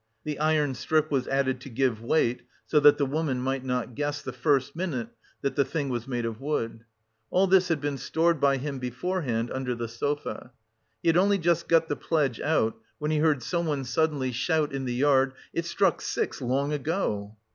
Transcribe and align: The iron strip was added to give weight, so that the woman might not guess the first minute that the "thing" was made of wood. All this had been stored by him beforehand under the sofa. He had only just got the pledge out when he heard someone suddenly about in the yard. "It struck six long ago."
The 0.23 0.39
iron 0.39 0.73
strip 0.73 1.11
was 1.11 1.27
added 1.27 1.61
to 1.61 1.69
give 1.69 2.01
weight, 2.01 2.41
so 2.65 2.79
that 2.79 2.97
the 2.97 3.05
woman 3.05 3.39
might 3.39 3.63
not 3.63 3.93
guess 3.93 4.19
the 4.23 4.33
first 4.33 4.75
minute 4.75 5.09
that 5.43 5.55
the 5.55 5.63
"thing" 5.63 5.89
was 5.89 6.07
made 6.07 6.25
of 6.25 6.41
wood. 6.41 6.85
All 7.29 7.45
this 7.45 7.67
had 7.67 7.79
been 7.79 7.99
stored 7.99 8.39
by 8.41 8.57
him 8.57 8.79
beforehand 8.79 9.51
under 9.51 9.75
the 9.75 9.87
sofa. 9.87 10.53
He 11.03 11.09
had 11.09 11.17
only 11.17 11.37
just 11.37 11.67
got 11.67 11.87
the 11.87 11.95
pledge 11.95 12.39
out 12.41 12.77
when 12.97 13.11
he 13.11 13.19
heard 13.19 13.43
someone 13.43 13.85
suddenly 13.85 14.33
about 14.47 14.73
in 14.73 14.85
the 14.85 14.95
yard. 14.95 15.33
"It 15.53 15.65
struck 15.65 16.01
six 16.01 16.41
long 16.41 16.73
ago." 16.73 17.37